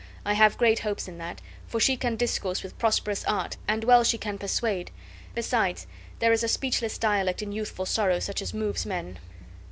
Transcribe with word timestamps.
I 0.25 0.33
have 0.33 0.57
great 0.57 0.79
hopes 0.79 1.07
in 1.07 1.19
that; 1.19 1.41
for 1.67 1.79
she 1.79 1.95
can 1.95 2.15
discourse 2.15 2.63
with 2.63 2.75
prosperous 2.79 3.23
art, 3.25 3.57
and 3.67 3.83
well 3.83 4.03
she 4.03 4.17
can 4.17 4.39
persuade; 4.39 4.89
besides, 5.35 5.85
there 6.17 6.33
is 6.33 6.41
a 6.41 6.47
speechless 6.47 6.97
dialect 6.97 7.43
in 7.43 7.51
youthful 7.51 7.85
sorrow 7.85 8.17
such 8.17 8.41
as 8.41 8.51
moves 8.51 8.83
men." 8.83 9.19